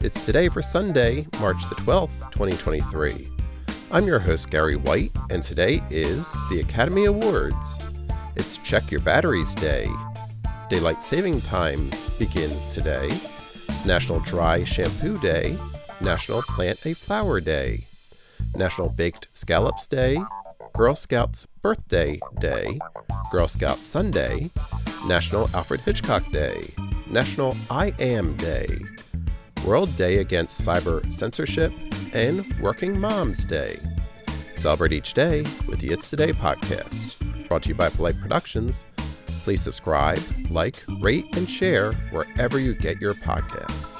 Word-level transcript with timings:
It's 0.00 0.24
today 0.24 0.48
for 0.48 0.62
Sunday, 0.62 1.26
March 1.40 1.68
the 1.68 1.74
12th, 1.74 2.30
2023. 2.30 3.28
I'm 3.90 4.06
your 4.06 4.20
host, 4.20 4.48
Gary 4.48 4.76
White, 4.76 5.10
and 5.28 5.42
today 5.42 5.82
is 5.90 6.32
the 6.50 6.60
Academy 6.60 7.06
Awards. 7.06 7.90
It's 8.36 8.58
Check 8.58 8.92
Your 8.92 9.00
Batteries 9.00 9.56
Day. 9.56 9.88
Daylight 10.68 11.02
Saving 11.02 11.40
Time 11.40 11.90
begins 12.16 12.72
today. 12.72 13.08
It's 13.68 13.84
National 13.84 14.20
Dry 14.20 14.62
Shampoo 14.62 15.18
Day, 15.18 15.56
National 16.00 16.42
Plant 16.42 16.86
a 16.86 16.94
Flower 16.94 17.40
Day, 17.40 17.88
National 18.54 18.90
Baked 18.90 19.26
Scallops 19.36 19.84
Day, 19.86 20.22
Girl 20.74 20.94
Scouts 20.94 21.48
Birthday 21.60 22.20
Day, 22.38 22.78
Girl 23.32 23.48
Scout 23.48 23.78
Sunday, 23.78 24.50
National 25.08 25.48
Alfred 25.54 25.80
Hitchcock 25.80 26.30
Day, 26.30 26.72
National 27.10 27.56
I 27.68 27.92
Am 27.98 28.36
Day, 28.36 28.78
World 29.66 29.94
Day 29.96 30.18
Against 30.18 30.60
Cyber 30.66 31.10
Censorship, 31.12 31.72
and 32.12 32.44
Working 32.60 32.98
Moms 32.98 33.44
Day. 33.44 33.78
Celebrate 34.56 34.92
each 34.92 35.14
day 35.14 35.42
with 35.68 35.80
the 35.80 35.90
It's 35.90 36.10
Today 36.10 36.32
podcast, 36.32 37.48
brought 37.48 37.62
to 37.64 37.70
you 37.70 37.74
by 37.74 37.88
Polite 37.90 38.20
Productions. 38.20 38.84
Please 39.44 39.62
subscribe, 39.62 40.20
like, 40.50 40.82
rate, 41.00 41.36
and 41.36 41.48
share 41.48 41.92
wherever 42.10 42.58
you 42.58 42.74
get 42.74 43.00
your 43.00 43.14
podcasts. 43.14 43.96